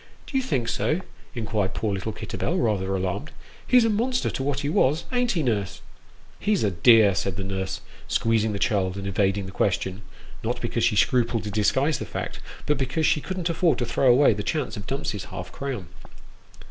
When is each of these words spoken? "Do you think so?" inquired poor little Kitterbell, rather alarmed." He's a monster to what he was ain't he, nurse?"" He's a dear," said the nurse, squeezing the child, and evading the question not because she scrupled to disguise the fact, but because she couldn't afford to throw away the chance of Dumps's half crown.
"Do 0.25 0.35
you 0.35 0.41
think 0.41 0.67
so?" 0.67 1.01
inquired 1.35 1.75
poor 1.75 1.93
little 1.93 2.11
Kitterbell, 2.11 2.57
rather 2.57 2.95
alarmed." 2.95 3.29
He's 3.67 3.85
a 3.85 3.89
monster 3.91 4.31
to 4.31 4.41
what 4.41 4.61
he 4.61 4.67
was 4.67 5.03
ain't 5.11 5.33
he, 5.33 5.43
nurse?"" 5.43 5.81
He's 6.39 6.63
a 6.63 6.71
dear," 6.71 7.13
said 7.13 7.37
the 7.37 7.43
nurse, 7.43 7.81
squeezing 8.07 8.51
the 8.51 8.57
child, 8.57 8.95
and 8.97 9.05
evading 9.05 9.45
the 9.45 9.51
question 9.51 10.01
not 10.43 10.59
because 10.59 10.83
she 10.83 10.95
scrupled 10.95 11.43
to 11.43 11.51
disguise 11.51 11.99
the 11.99 12.05
fact, 12.05 12.39
but 12.65 12.79
because 12.79 13.05
she 13.05 13.21
couldn't 13.21 13.47
afford 13.51 13.77
to 13.77 13.85
throw 13.85 14.11
away 14.11 14.33
the 14.33 14.41
chance 14.41 14.75
of 14.75 14.87
Dumps's 14.87 15.25
half 15.25 15.51
crown. 15.51 15.87